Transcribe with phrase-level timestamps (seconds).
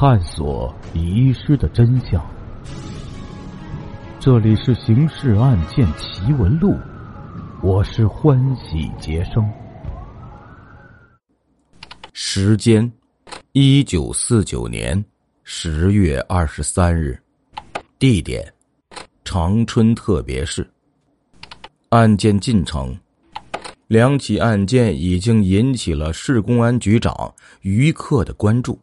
[0.00, 2.24] 探索遗失的真相。
[4.18, 6.70] 这里是《刑事案件奇闻录》，
[7.62, 9.46] 我是欢喜杰生。
[12.14, 12.90] 时间：
[13.52, 15.04] 一九四九年
[15.44, 17.20] 十月二十三日。
[17.98, 18.50] 地点：
[19.22, 20.66] 长春特别市。
[21.90, 22.98] 案件进程：
[23.86, 28.80] 两起案件已经引起了市公安局长于克的关注，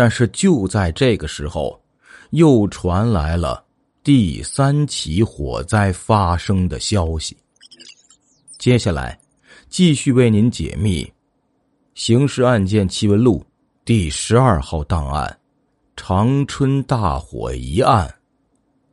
[0.00, 1.78] 但是就在这个时候，
[2.30, 3.62] 又传来了
[4.02, 7.36] 第三起火灾发生的消息。
[8.56, 9.20] 接下来，
[9.68, 11.04] 继续为您解密
[11.94, 13.40] 《刑事案件奇闻录》
[13.84, 15.38] 第十二号档案——
[15.98, 18.10] 长春大火一案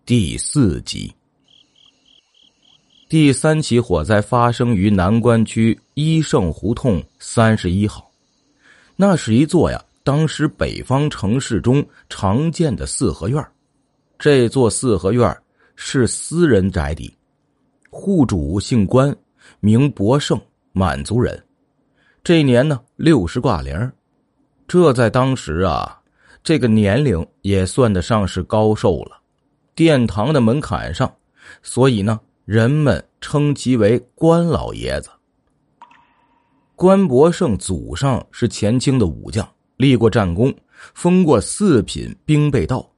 [0.05, 1.09] 第四集。
[3.07, 8.11] 第三起火灾发生于南关区一圣胡同三十一号，
[8.97, 13.45] 那是一座呀，当时北方城市中常见的四合院。
[14.17, 15.37] 这座四合院
[15.75, 17.13] 是私人宅邸，
[17.89, 19.13] 户主姓关，
[19.59, 20.39] 名博胜，
[20.71, 21.37] 满族人。
[22.23, 23.91] 这年呢，六十挂零，
[24.65, 25.99] 这在当时啊，
[26.41, 29.19] 这个年龄也算得上是高寿了。
[29.75, 31.13] 殿堂的门槛上，
[31.61, 32.17] 所以呢。
[32.45, 35.09] 人们称其为关老爷子。
[36.77, 39.45] 关伯胜祖上是前清的武将，
[39.77, 40.53] 立过战功，
[40.93, 42.89] 封过四品兵备道。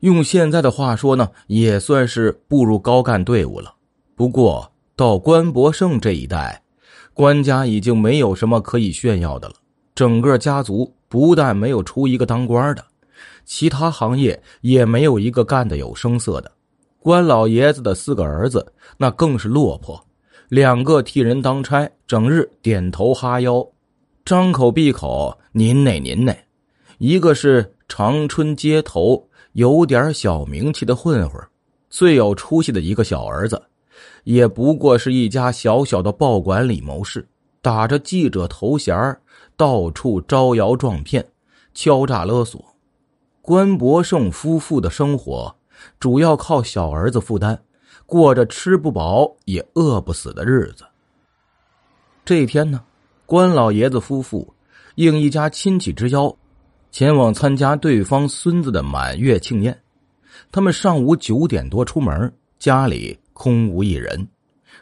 [0.00, 3.74] 用现在的话说呢，也算是步入高干队伍了。
[4.14, 6.62] 不过到关伯胜这一代，
[7.14, 9.54] 关家已经没有什么可以炫耀的了。
[9.94, 12.84] 整个家族不但没有出一个当官的，
[13.44, 16.50] 其他行业也没有一个干的有声色的。
[16.98, 20.04] 关老爷子的四个儿子，那更是落魄，
[20.48, 23.66] 两个替人当差，整日点头哈腰，
[24.24, 26.32] 张口闭口“您内您内”；
[26.96, 31.38] 一个是长春街头有点小名气的混混，
[31.90, 33.62] 最有出息的一个小儿子，
[34.22, 37.28] 也不过是一家小小的报馆里谋事，
[37.60, 39.14] 打着记者头衔
[39.58, 41.22] 到处招摇撞骗，
[41.74, 42.64] 敲诈勒索。
[43.42, 45.54] 关伯胜夫妇的生活。
[46.00, 47.60] 主要靠小儿子负担，
[48.06, 50.84] 过着吃不饱也饿不死的日子。
[52.24, 52.82] 这一天呢，
[53.26, 54.52] 关老爷子夫妇
[54.96, 56.34] 应一家亲戚之邀，
[56.90, 59.76] 前往参加对方孙子的满月庆宴。
[60.52, 64.28] 他们上午九点多出门，家里空无一人。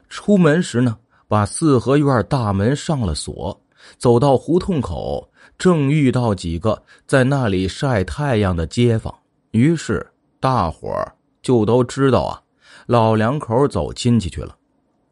[0.09, 0.97] 出门时呢，
[1.29, 3.59] 把四合院大门上了锁。
[3.97, 9.15] 走到胡同口，正遇到几个在那里晒太阳的街坊，
[9.53, 10.07] 于是。
[10.41, 12.43] 大伙儿就都知道啊，
[12.87, 14.57] 老两口走亲戚去了。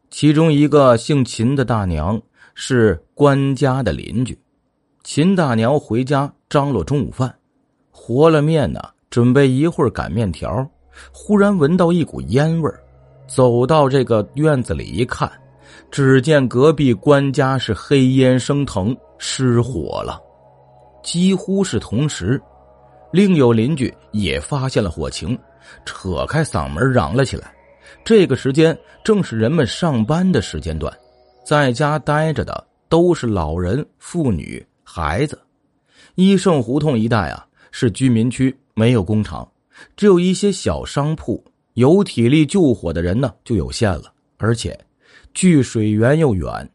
[0.09, 2.21] 其中一个姓秦的大娘
[2.63, 4.37] 是关家的邻居。
[5.03, 7.33] 秦大娘回家张罗中午饭，
[7.89, 8.79] 和了面呢，
[9.09, 10.69] 准备一会儿擀面条。
[11.11, 12.79] 忽然闻到一股烟味儿
[13.25, 15.27] 走到这个院子里一看，
[15.89, 20.21] 只见隔壁关家是黑烟升腾，失火了。
[21.01, 22.39] 几乎是同时。
[23.11, 25.35] 另有邻居也发现了火情，
[25.83, 27.51] 扯开嗓门嚷了起来。
[28.05, 30.95] 这个时间正是人们上班的时间段，
[31.51, 35.37] 在家待着的都是老人、妇女、孩子。
[36.15, 39.45] 一盛胡同一带啊，是居民区，没有工厂，
[39.97, 41.43] 只有一些小商铺。
[41.73, 44.79] 有体力救火的人呢就有限了，而且
[45.33, 46.71] 距水源又远。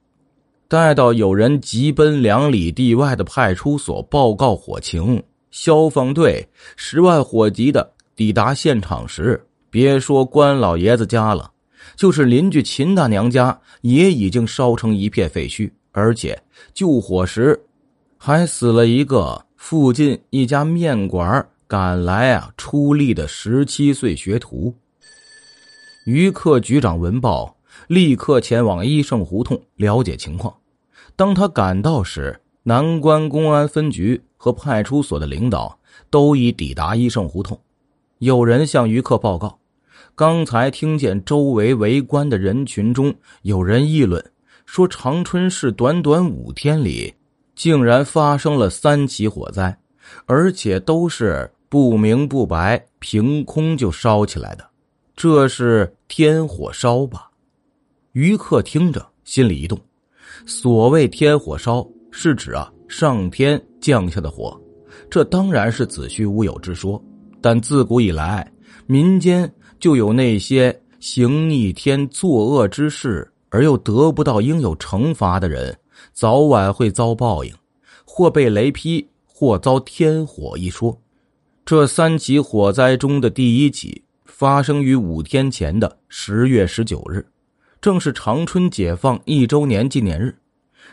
[0.69, 5.23] 待到有人急奔两里地外的派出所报告火情。
[5.51, 11.51] 消防队十万火急的抵达现场时，别说关老爷子家了，
[11.95, 16.43] 就是邻居秦大娘家也已经烧成一片废墟，而且
[16.75, 17.65] 救火时
[18.19, 24.75] 还死了一个附近一家面馆赶来啊出力的十七岁学徒。
[26.05, 27.57] 于克局长闻报，
[27.89, 30.55] 立刻前往一盛胡同了解情况。
[31.17, 35.79] 当他赶到时，南关公安分局和派出所的领导
[36.11, 37.59] 都已抵达一盛胡同。
[38.19, 39.59] 有人向于克报告，
[40.17, 44.25] 刚才听见周围围观的人群中有人议论，
[44.65, 47.13] 说长春市短短五天里，
[47.55, 49.79] 竟然发生了三起火灾，
[50.25, 54.67] 而且都是不明不白，凭空就烧起来的。
[55.15, 57.31] 这是天火烧吧？
[58.13, 59.79] 于克听着心里一动，
[60.47, 61.87] 所谓天火烧。
[62.11, 64.59] 是指啊，上天降下的火，
[65.11, 67.03] 这当然是子虚乌有之说。
[67.43, 68.51] 但自古以来，
[68.87, 75.77] 民间就有那些行逆天、作恶之事而又得不到应有惩罚的人，
[76.13, 77.55] 早晚会遭报应，
[78.05, 80.99] 或被雷劈，或遭天火一说。
[81.65, 87.27] 这三起火灾中的第一起发生于五天前的十月十九日，
[87.81, 90.35] 正是长春解放一周年纪念日。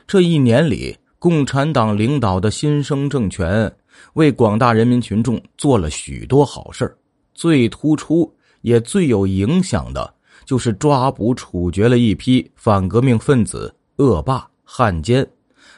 [0.08, 3.72] 这一年里，共产党领导的新生政权
[4.14, 6.94] 为广大人民群众做了许多好事
[7.34, 8.34] 最突出
[8.64, 10.14] 也最有影响的，
[10.44, 15.26] 就是抓捕处决了一批反革命分子、恶霸、汉奸、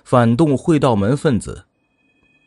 [0.04, 1.64] 反动会道门分子。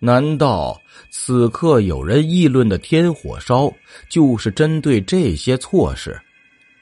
[0.00, 0.81] 难道
[1.11, 3.70] 此刻有人议论的天火烧
[4.08, 6.19] 就是针对这些措施？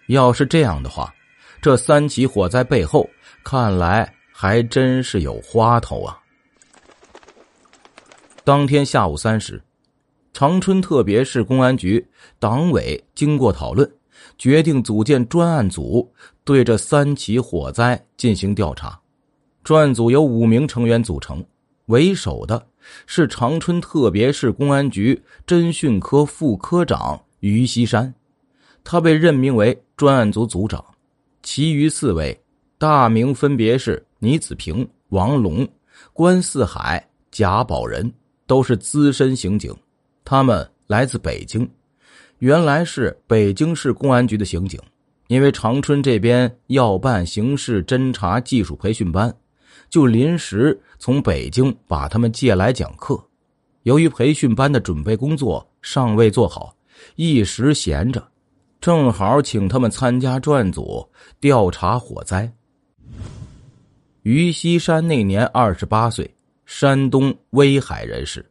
[0.08, 1.12] 要是这样的话，
[1.60, 3.08] 这三起火灾背后
[3.42, 6.18] 看来还真是有花头啊！
[8.44, 9.60] 当天下午三时，
[10.36, 12.06] 长春特别市公安局
[12.38, 13.90] 党委经过讨论，
[14.36, 16.12] 决定组建专案组，
[16.44, 19.00] 对这三起火灾进行调查。
[19.64, 21.42] 专案组由五名成员组成，
[21.86, 22.66] 为首的。
[23.06, 28.12] 是长春特别市公安局侦讯科副科长于锡山，
[28.84, 30.84] 他被任命为专案组组长。
[31.42, 32.38] 其余四位
[32.76, 35.66] 大名分别是倪子平、王龙、
[36.12, 38.12] 关四海、贾宝仁，
[38.46, 39.74] 都是资深刑警。
[40.26, 41.66] 他们来自北京，
[42.38, 44.78] 原来是北京市公安局的刑警，
[45.28, 49.32] 因为长春这边要办刑事侦查技术培训班。
[49.88, 53.16] 就临时从北京把他们借来讲课。
[53.84, 56.74] 由于培训班的准备工作尚未做好，
[57.14, 58.26] 一时闲着，
[58.80, 61.08] 正好请他们参加专案组
[61.38, 62.52] 调查火灾。
[64.22, 66.28] 于西山那年二十八岁，
[66.64, 68.44] 山东威海人士。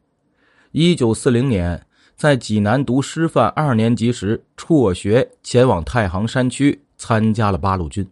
[0.77, 1.81] 一九四零年
[2.18, 8.06] 在济南读师范二年级时辍学，前往太行山区参加了八路军。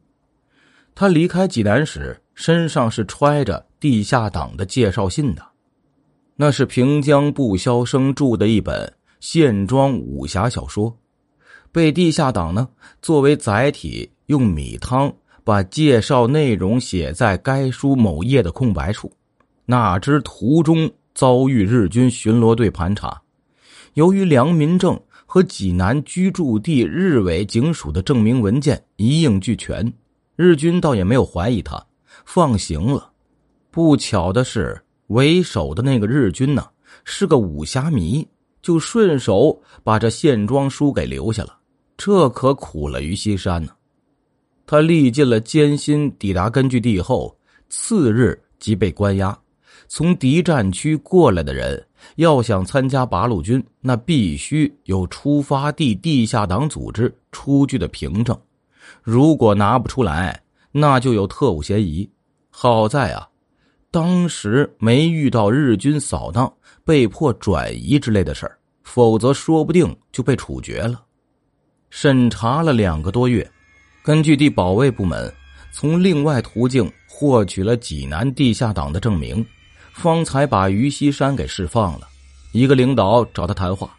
[0.95, 2.18] 他离开济南时。
[2.36, 5.44] 身上是揣着地下党的介绍信的，
[6.36, 10.98] 那是平江不肖生著的一本线装武侠小说，
[11.71, 12.69] 被地下党呢
[13.04, 15.13] 作为载体，用米汤
[15.44, 19.12] 把介绍内容写在该书某页的空白处。
[19.65, 23.21] 哪知途中遭遇日军巡逻队盘查，
[23.94, 29.94] 由于良民证和济南居住地日伪警署的证明文件一应俱全，
[30.36, 31.83] 日军倒也没有怀疑他。
[32.25, 33.12] 放行了，
[33.69, 36.65] 不巧的是，为首的那个日军呢
[37.04, 38.27] 是个武侠迷，
[38.62, 41.57] 就顺手把这线装书给留下了。
[41.98, 43.71] 这可苦了于西山呢。
[44.65, 47.38] 他历尽了艰辛，抵达根据地后，
[47.69, 49.38] 次日即被关押。
[49.88, 51.86] 从敌占区过来的人
[52.16, 58.40] 要想参加八路军，那必须有出发地地下党组织出具的凭证，
[59.02, 60.40] 如果拿不出来。
[60.76, 62.10] 那就有特务嫌疑。
[62.50, 63.30] 好在啊，
[63.92, 66.52] 当时没遇到日军扫荡、
[66.84, 71.04] 被迫转移之类的事儿，否则说不定就被处决了。
[71.92, 73.48] 审查了两个多月，
[74.04, 75.32] 根据地保卫部门
[75.72, 79.46] 从另外途径获取了济南地下党的证明，
[79.94, 82.07] 方才把于西山给释放了。
[82.51, 83.95] 一个领导找他谈话，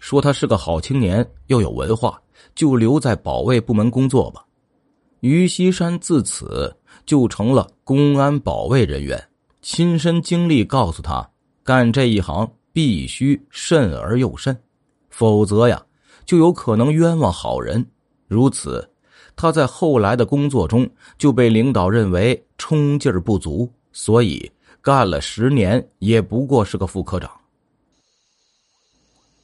[0.00, 2.20] 说他是个好青年，又有文化，
[2.54, 4.44] 就留在保卫部门工作吧。
[5.20, 6.74] 于西山自此
[7.06, 9.22] 就成了公安保卫人员，
[9.60, 11.28] 亲身经历告诉他，
[11.62, 14.56] 干这一行必须慎而又慎，
[15.10, 15.80] 否则呀，
[16.24, 17.84] 就有可能冤枉好人。
[18.26, 18.88] 如此，
[19.36, 20.88] 他在后来的工作中
[21.18, 24.50] 就被领导认为冲劲儿不足，所以
[24.82, 27.30] 干了十年也不过是个副科长。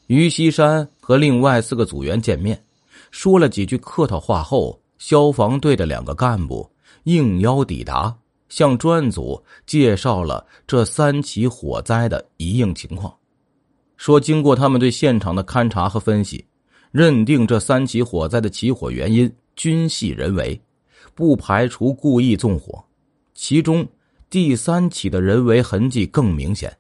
[0.09, 2.63] 于西山和另外四个组员见面，
[3.11, 4.79] 说了几句客套话后。
[4.99, 6.69] 消防队的两个干部
[7.05, 8.13] 应邀抵达，
[8.49, 13.17] 向专案组介绍了这三起火灾的一应情况，
[13.97, 16.45] 说经过他们对现场的勘查和分析，
[16.91, 20.61] 认定这三起火灾的起火原因均系人为，
[21.15, 22.85] 不排除故意纵火。
[23.37, 23.87] 其中
[24.31, 26.77] 第三起的人为痕迹更明显，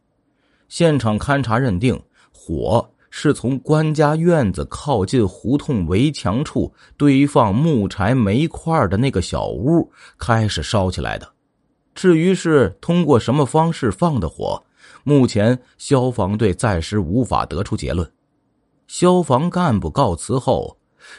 [0.69, 2.01] 现场勘查认定
[2.33, 2.89] 火。
[3.11, 11.27] 是从官家院子靠近胡同围墙处堆放木柴煤块的那个小屋开始烧起来的。
[11.95, 14.63] 至于是通过什么方式放的火，
[15.05, 18.09] 目前消防队暂时无法得出结论。
[18.87, 20.77] 消防干部告辞后，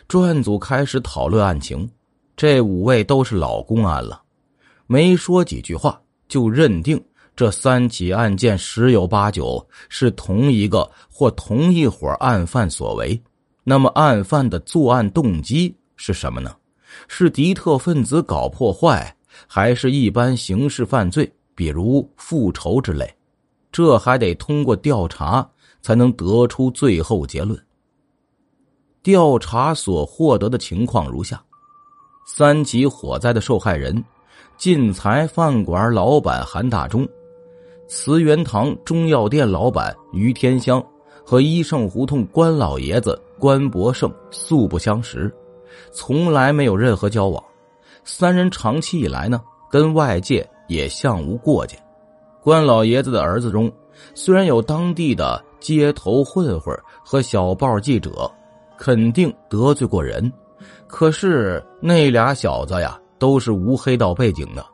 [0.08, 1.90] 专案组开始讨论案情。
[2.38, 4.22] 这五位都是老公安了，
[4.86, 7.04] 没说几句话就认定。
[7.36, 13.22] 这三起案件十有八九是同一个或同一伙案犯所为。
[13.64, 16.56] 那么，案犯的作案动机是什么呢？
[17.08, 19.16] 是敌特分子搞破坏，
[19.48, 23.10] 还是一般刑事犯罪，比如复仇之类？
[23.72, 25.48] 这还得通过调查
[25.82, 27.58] 才能得出最后结论。
[29.02, 31.42] 调查所获得的情况如下：
[32.26, 34.04] 三起火灾的受害人，
[34.60, 37.08] 晋财饭馆老板韩大忠，
[37.88, 40.86] 慈源堂中药店老板于天香
[41.26, 45.34] 和一圣胡同关老爷子关伯胜素不相识，
[45.94, 47.42] 从来没有任何交往。
[48.04, 51.82] 三人长期以来呢，跟外界也相无过节。
[52.44, 53.72] 关老爷子的儿子中，
[54.14, 58.30] 虽然有当地的街头混混和小报记者，
[58.78, 60.30] 肯定得罪过人，
[60.86, 64.66] 可是那俩小子呀，都是无黑道背景的，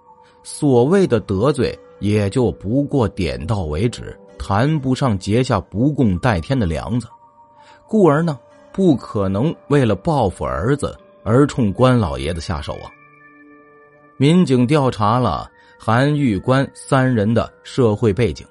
[0.44, 7.08] 所谓的得罪，也就不过点到为止，谈不上结下不共戴天的梁子，
[7.88, 8.40] 故而呢，
[8.72, 12.90] 不可能为了报复儿子而冲关老爷子下手啊。
[14.16, 15.52] 民警调查了。
[15.78, 18.48] 韩玉关三人的社会背景，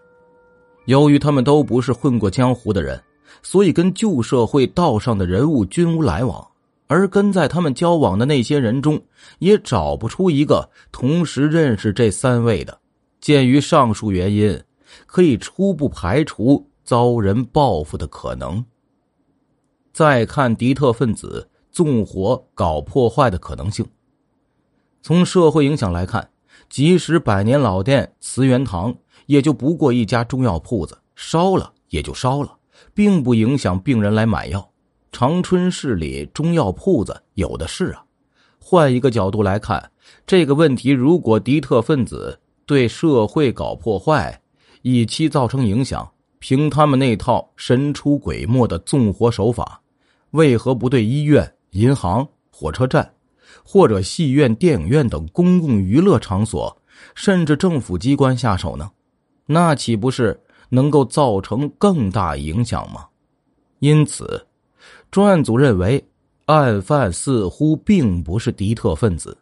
[0.84, 3.02] 由于他们都不是混过江湖的人，
[3.42, 6.46] 所以跟旧社会道上的人物均无来往。
[6.94, 9.02] 而跟在他们交往的那些人中，
[9.40, 12.78] 也找不出一个同时认识这三位的。
[13.20, 14.62] 鉴于上述原因，
[15.04, 18.64] 可以初步排除遭人报复的可能。
[19.92, 23.84] 再看敌特分子纵火搞破坏的可能性，
[25.02, 26.30] 从社会影响来看。
[26.68, 28.94] 即使百年老店慈源堂，
[29.26, 32.56] 也就不过一家中药铺子，烧了也就烧了，
[32.94, 34.70] 并不影响病人来买药。
[35.14, 38.04] 长春市里中药铺子有的是啊。
[38.58, 39.92] 换一个角度来看
[40.26, 44.36] 这个问题，如果敌特分子对社会搞破坏，
[44.82, 49.80] 以期造成影响，凭他们那套神出鬼没的纵火手法，
[50.32, 53.08] 为何不对医院、银行、火车站？
[53.62, 56.76] 或者戏院、电影院等公共娱乐场所，
[57.14, 58.90] 甚至政府机关下手呢？
[59.46, 63.06] 那岂不是能够造成更大影响吗？
[63.78, 64.44] 因此，
[65.14, 66.04] 专案组认为
[66.46, 69.38] 案犯似乎并不是敌特分子。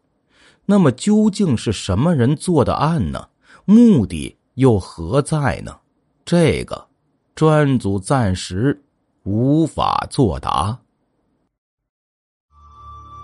[0.66, 3.26] 那么，究竟是什么人做的案呢？
[3.64, 5.74] 目的又何在呢？
[6.26, 6.88] 这个，
[7.34, 8.78] 专案组暂时
[9.22, 10.78] 无法作答。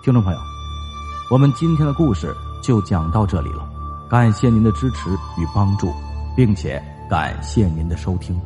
[0.03, 0.39] 听众朋友。
[1.29, 3.69] 我们今天的故事就讲到这里了，
[4.09, 5.93] 感谢您的支持与帮助，
[6.35, 8.41] 并且感谢您的收听。